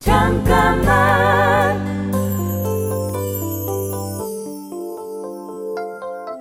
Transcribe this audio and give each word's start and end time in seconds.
잠깐만 0.00 1.76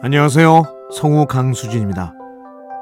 안녕하세요. 0.03 0.63
성우 0.93 1.26
강수진입니다. 1.26 2.13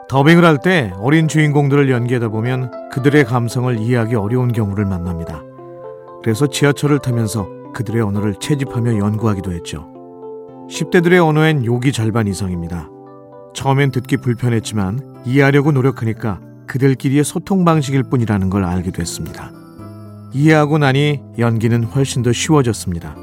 더빙을 0.09 0.43
할 0.45 0.57
때 0.59 0.91
어린 0.97 1.27
주인공들을 1.27 1.89
연기하다 1.89 2.27
보면 2.29 2.89
그들의 2.91 3.23
감성을 3.25 3.75
이해하기 3.79 4.15
어려운 4.15 4.51
경우를 4.51 4.85
만납니다. 4.85 5.41
그래서 6.21 6.47
지하철을 6.47 6.99
타면서 6.99 7.47
그들의 7.73 8.01
언어를 8.01 8.35
채집하며 8.35 8.97
연구하기도 8.97 9.53
했죠. 9.53 9.87
10대들의 10.69 11.25
언어엔 11.25 11.65
욕이 11.65 11.91
절반 11.93 12.27
이상입니다. 12.27 12.89
처음엔 13.53 13.91
듣기 13.91 14.17
불편했지만 14.17 15.23
이해하려고 15.25 15.71
노력하니까 15.71 16.39
그들끼리의 16.67 17.23
소통 17.23 17.63
방식일 17.63 18.03
뿐이라는 18.03 18.49
걸 18.49 18.65
알게 18.65 18.91
됐습니다. 18.91 19.51
이해하고 20.35 20.77
나니 20.79 21.21
연기는 21.39 21.81
훨씬 21.85 22.21
더 22.21 22.33
쉬워졌습니다. 22.33 23.15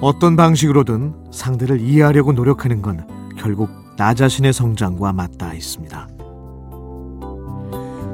어떤 0.00 0.36
방식으로든 0.36 1.14
상대를 1.30 1.80
이해하려고 1.80 2.32
노력하는 2.32 2.80
건 2.80 3.06
결국 3.36 3.68
나 3.98 4.14
자신의 4.14 4.54
성장과 4.54 5.12
맞닿아 5.12 5.52
있습니다. 5.52 6.08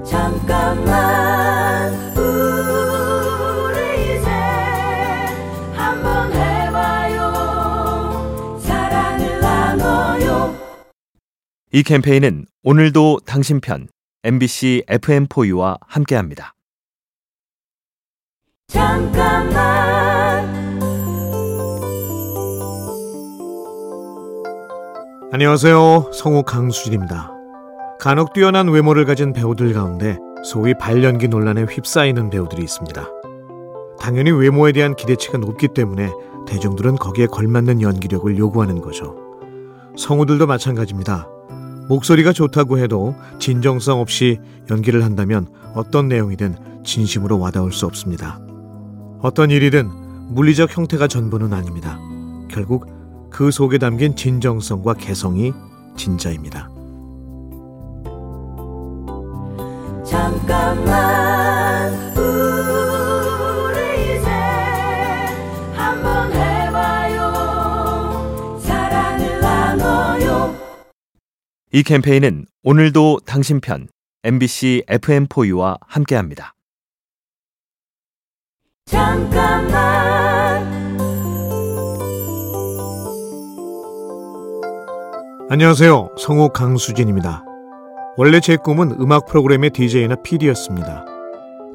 잠깐만 0.04 1.94
우리 2.16 4.18
이제 4.18 4.28
한번 5.72 6.32
해봐요 6.32 7.30
사랑을 8.58 9.40
나눠요 9.40 10.56
이 11.72 11.84
캠페인은 11.84 12.46
오늘도 12.64 13.20
당신 13.24 13.60
편 13.60 13.86
MBC 14.24 14.82
FM4U와 14.88 15.78
함께합니다. 15.86 16.55
잠깐만 18.68 20.44
안녕하세요. 25.32 26.10
성우 26.12 26.42
강수진입니다. 26.42 27.32
간혹 28.00 28.32
뛰어난 28.32 28.68
외모를 28.68 29.04
가진 29.04 29.32
배우들 29.32 29.72
가운데 29.72 30.18
소위 30.44 30.74
발연기 30.74 31.28
논란에 31.28 31.62
휩싸이는 31.64 32.28
배우들이 32.30 32.62
있습니다. 32.62 33.06
당연히 34.00 34.30
외모에 34.32 34.72
대한 34.72 34.96
기대치가 34.96 35.38
높기 35.38 35.68
때문에 35.68 36.10
대중들은 36.46 36.96
거기에 36.96 37.26
걸맞는 37.26 37.82
연기력을 37.82 38.36
요구하는 38.36 38.80
거죠. 38.80 39.16
성우들도 39.96 40.46
마찬가지입니다. 40.46 41.28
목소리가 41.88 42.32
좋다고 42.32 42.78
해도 42.78 43.14
진정성 43.38 44.00
없이 44.00 44.40
연기를 44.70 45.04
한다면 45.04 45.46
어떤 45.74 46.08
내용이든 46.08 46.82
진심으로 46.84 47.38
와닿을 47.38 47.72
수 47.72 47.86
없습니다. 47.86 48.40
어떤 49.20 49.50
일이든 49.50 50.34
물리적 50.34 50.76
형태가 50.76 51.08
전부는 51.08 51.52
아닙니다. 51.52 51.98
결국 52.48 52.86
그 53.30 53.50
속에 53.50 53.78
담긴 53.78 54.14
진정성과 54.16 54.94
개성이 54.94 55.52
진짜입니다. 55.96 56.70
잠깐만 60.04 61.92
우리 62.16 63.76
이제 64.04 64.28
한번 65.74 66.32
해봐요 66.32 67.32
사랑을 68.60 69.40
나눠요 69.40 70.54
이 71.72 71.82
캠페인은 71.82 72.46
오늘도 72.62 73.20
당신 73.26 73.60
편 73.60 73.88
MBC 74.22 74.84
FM4U와 74.88 75.78
함께합니다. 75.86 76.55
잠깐만 78.86 80.64
안녕하세요. 85.50 86.10
성우 86.18 86.50
강수진입니다. 86.50 87.44
원래 88.16 88.40
제 88.40 88.56
꿈은 88.56 88.96
음악 89.00 89.26
프로그램의 89.26 89.70
DJ나 89.70 90.16
PD였습니다. 90.22 91.04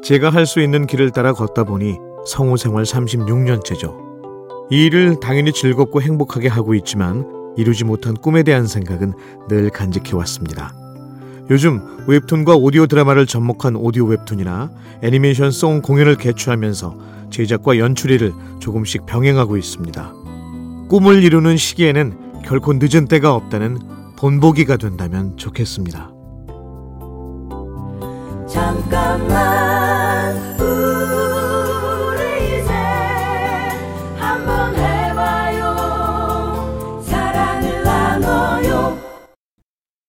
제가 0.04 0.30
할 0.30 0.46
수 0.46 0.62
있는 0.62 0.88
길을 0.88 1.12
따라 1.12 1.34
걷다 1.34 1.64
보니 1.66 1.98
성우 2.28 2.58
생활 2.58 2.84
36년째죠. 2.84 3.94
이 4.72 4.86
일을 4.86 5.20
당연히 5.20 5.52
즐겁고 5.52 6.02
행복하게 6.02 6.48
하고 6.48 6.74
있지만 6.76 7.26
이루지 7.58 7.84
못한 7.84 8.16
꿈에 8.16 8.44
대한 8.44 8.68
생각은 8.68 9.14
늘 9.50 9.70
간직해 9.70 10.16
왔습니다. 10.16 10.74
요즘 11.52 11.82
웹툰과 12.08 12.56
오디오 12.56 12.88
드라마를 12.88 13.26
접목한 13.26 13.76
오디오 13.76 14.06
웹툰이나 14.06 14.72
애니메이션 15.02 15.52
송 15.52 15.82
공연을 15.82 16.16
개최하면서 16.16 16.96
제작과 17.30 17.78
연출일을 17.78 18.32
조금씩 18.60 19.06
병행하고 19.06 19.58
있습니다. 19.58 20.14
꿈을 20.88 21.24
이루는 21.24 21.58
시기에는 21.58 22.42
결코 22.46 22.72
늦은 22.74 23.10
때가 23.10 23.36
없다는 23.36 23.80
본보기가 24.16 24.78
된다면 24.78 25.36
좋겠습니다. 25.36 26.10
잠깐만 28.48 29.71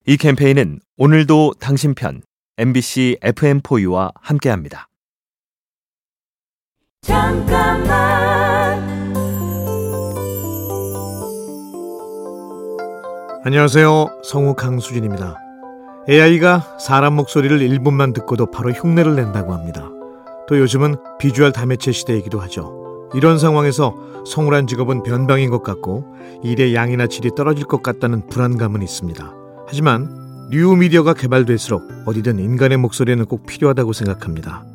이 0.04 0.16
캠페인은 0.16 0.80
오늘도 0.96 1.54
당신 1.60 1.94
편 1.94 2.22
MBC 2.58 3.18
FM4U와 3.22 4.10
함께합니다. 4.20 4.88
잠깐만 7.02 7.92
안녕하세요. 13.44 14.22
성우 14.24 14.56
강수진입니다. 14.56 15.38
AI가 16.08 16.78
사람 16.80 17.14
목소리를 17.14 17.56
1분만 17.60 18.12
듣고도 18.12 18.50
바로 18.50 18.72
흉내를 18.72 19.14
낸다고 19.14 19.52
합니다. 19.52 19.88
또 20.48 20.58
요즘은 20.58 20.96
비주얼 21.20 21.52
다매체 21.52 21.92
시대이기도 21.92 22.40
하죠. 22.40 23.08
이런 23.14 23.38
상황에서 23.38 23.94
성우란 24.26 24.66
직업은 24.66 25.04
변방인 25.04 25.50
것 25.50 25.62
같고 25.62 26.12
일의 26.42 26.74
양이나 26.74 27.06
질이 27.06 27.30
떨어질 27.36 27.66
것 27.66 27.84
같다는 27.84 28.26
불안감은 28.26 28.82
있습니다. 28.82 29.41
하지만 29.72 30.06
뉴미디어가 30.50 31.14
개발될수록 31.14 31.88
어디든 32.04 32.38
인간의 32.38 32.76
목소리는 32.76 33.24
꼭 33.24 33.46
필요하다고 33.46 33.94
생각합니다. 33.94 34.66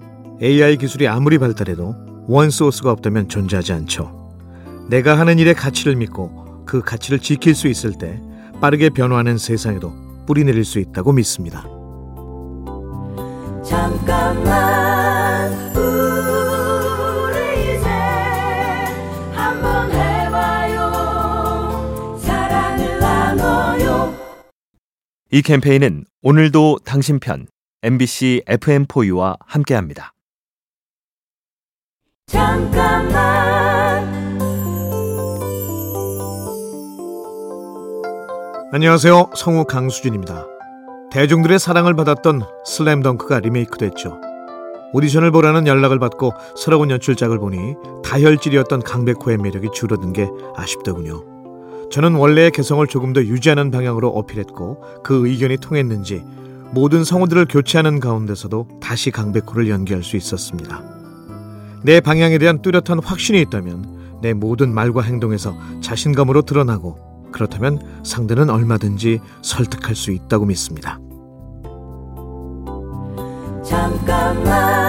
AI 0.41 0.78
기술이 0.78 1.08
아무리 1.08 1.38
발달해도 1.38 2.25
원소스가 2.28 2.90
없다면 2.94 3.30
존재하지 3.30 3.74
않죠. 3.74 4.34
내가 4.90 5.19
하는 5.19 5.38
일의 5.38 5.53
가치를 5.53 5.97
믿고 5.97 6.63
그 6.66 6.81
가치를 6.81 7.19
지킬 7.19 7.53
수 7.53 7.68
있을 7.68 7.94
때 7.94 8.19
빠르게 8.59 8.90
변화하는 8.90 9.38
세상에도 9.38 9.94
뿌리 10.25 10.44
내릴 10.44 10.66
수 10.66 10.80
있다고 10.80 11.14
믿습니다. 11.14 11.64
잠깐만 13.64 14.87
이 25.38 25.44
캠페인은 25.44 26.03
오늘도 26.24 26.80
당신 26.84 27.20
편 27.20 27.46
MBC 27.84 28.42
FM4U와 28.48 29.38
함께합니다. 29.46 30.16
잠깐만 32.25 33.12
안녕하세요. 38.74 39.30
성우 39.36 39.66
강수진입니다. 39.66 40.47
대중들의 41.12 41.59
사랑을 41.59 41.94
받았던 41.94 42.42
슬램덩크가 42.66 43.42
리메이크됐죠. 43.42 44.20
오디션을 44.94 45.30
보라는 45.30 45.68
연락을 45.68 46.00
받고 46.00 46.34
새로운 46.56 46.90
연출작을 46.90 47.38
보니 47.38 47.76
다혈질이었던 48.03 48.82
강백호의 48.82 49.38
매력이 49.38 49.67
줄어든 49.72 50.14
게 50.14 50.29
아쉽더군요. 50.56 51.36
저는 51.89 52.16
원래의 52.16 52.51
개성을 52.51 52.85
조금 52.87 53.13
더 53.13 53.22
유지하는 53.22 53.72
방향으로 53.72 54.09
어필했고 54.09 55.03
그 55.03 55.28
의견이 55.28 55.57
통했는지 55.57 56.23
모든 56.72 57.03
성우들을 57.03 57.45
교체하는 57.49 57.99
가운데서도 57.99 58.67
다시 58.81 59.09
강백호를 59.11 59.69
연기할 59.69 60.03
수 60.03 60.17
있었습니다. 60.17 60.84
내 61.84 62.01
방향에 62.01 62.37
대한 62.37 62.61
뚜렷한 62.61 62.99
확신이 63.03 63.39
있다면 63.41 64.19
내 64.22 64.34
모든 64.34 64.73
말과 64.73 65.01
행동에서 65.01 65.55
자신감으로 65.81 66.41
드러나고 66.41 67.29
그렇다면 67.31 67.79
상대는 68.03 68.49
얼마든지 68.49 69.22
설득할 69.41 69.95
수 69.95 70.11
있다고 70.11 70.45
믿습니다. 70.45 70.99
잠깐만 73.63 74.86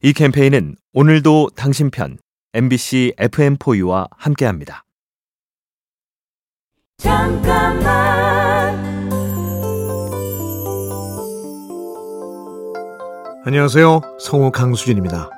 이 0.00 0.12
캠페인은 0.12 0.76
오늘도 0.92 1.50
당신 1.56 1.90
편 1.90 2.18
MBC 2.54 3.14
FM4U와 3.18 4.06
함께합니다. 4.16 4.84
잠깐만 6.98 7.88
안녕하세요. 13.44 14.00
성우 14.20 14.52
강수진입니다. 14.52 15.30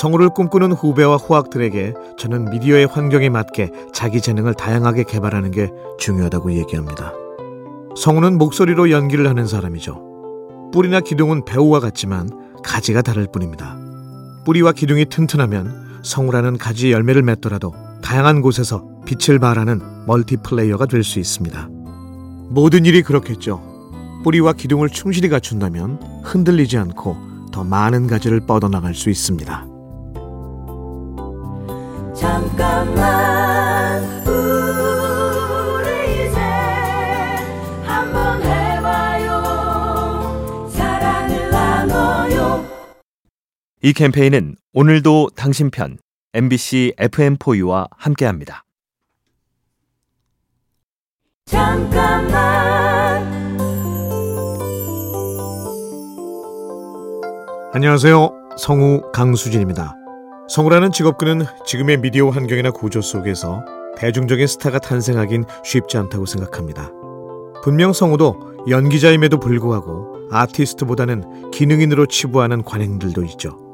성우를 0.00 0.30
꿈꾸는 0.30 0.72
후배와 0.72 1.16
후학들에게 1.16 1.94
저는 2.18 2.50
미디어의 2.50 2.86
환경에 2.86 3.28
맞게 3.28 3.70
자기 3.92 4.20
재능을 4.20 4.54
다양하게 4.54 5.04
개발하는 5.04 5.52
게 5.52 5.70
중요하다고 6.00 6.52
얘기합니다. 6.54 7.12
성우는 7.96 8.38
목소리로 8.38 8.90
연기를 8.90 9.28
하는 9.28 9.46
사람이죠. 9.46 10.70
뿌리나 10.72 11.00
기둥은 11.00 11.44
배우와 11.44 11.78
같지만 11.78 12.47
가지가 12.68 13.02
다를 13.02 13.26
뿐입니다. 13.32 13.76
뿌리와 14.44 14.72
기둥이 14.72 15.06
튼튼하면 15.06 16.00
성우라는 16.02 16.58
가지의 16.58 16.92
열매를 16.92 17.22
맺더라도 17.22 17.74
다양한 18.02 18.40
곳에서 18.42 18.84
빛을 19.06 19.38
발하는 19.38 19.80
멀티플레이어가 20.06 20.86
될 20.86 21.02
수 21.02 21.18
있습니다. 21.18 21.68
모든 22.50 22.84
일이 22.84 23.02
그렇겠죠. 23.02 23.62
뿌리와 24.22 24.52
기둥을 24.52 24.90
충실히 24.90 25.28
갖춘다면 25.28 25.98
흔들리지 26.24 26.76
않고 26.78 27.16
더 27.52 27.64
많은 27.64 28.06
가지를 28.06 28.40
뻗어나갈 28.40 28.94
수 28.94 29.10
있습니다. 29.10 29.66
잠깐만 32.14 33.37
이 43.88 43.94
캠페인은 43.94 44.54
오늘도 44.74 45.30
당신 45.34 45.70
편 45.70 45.96
MBC 46.34 46.92
FM4U와 46.98 47.88
함께합니다. 47.96 48.62
잠깐만 51.46 52.28
안녕하세요. 57.72 58.30
성우 58.58 59.10
강수진입니다. 59.14 59.96
성우라는 60.50 60.92
직업군은 60.92 61.46
지금의 61.64 61.96
미디어 62.02 62.28
환경이나 62.28 62.72
구조 62.72 63.00
속에서 63.00 63.64
대중적인 63.96 64.46
스타가 64.46 64.80
탄생하긴 64.80 65.44
쉽지 65.64 65.96
않다고 65.96 66.26
생각합니다. 66.26 66.90
분명 67.64 67.94
성우도 67.94 68.66
연기자임에도 68.68 69.40
불구하고 69.40 70.28
아티스트보다는 70.30 71.52
기능인으로 71.52 72.04
치부하는 72.04 72.64
관행들도 72.64 73.24
있죠. 73.24 73.67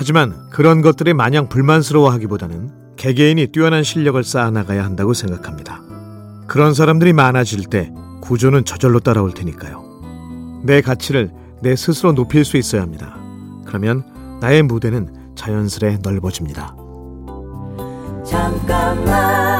하지만 0.00 0.48
그런 0.48 0.80
것들에 0.80 1.12
마냥 1.12 1.50
불만스러워하기보다는 1.50 2.70
개개인이 2.96 3.48
뛰어난 3.48 3.82
실력을 3.82 4.24
쌓아나가야 4.24 4.82
한다고 4.82 5.12
생각합니다. 5.12 5.82
그런 6.46 6.72
사람들이 6.72 7.12
많아질 7.12 7.66
때 7.66 7.92
구조는 8.22 8.64
저절로 8.64 9.00
따라올 9.00 9.34
테니까요. 9.34 10.62
내 10.64 10.80
가치를 10.80 11.30
내 11.60 11.76
스스로 11.76 12.14
높일 12.14 12.46
수 12.46 12.56
있어야 12.56 12.80
합니다. 12.80 13.14
그러면 13.66 14.02
나의 14.40 14.62
무대는 14.62 15.34
자연스레 15.34 15.98
넓어집니다. 16.02 16.74
잠깐만 18.24 19.59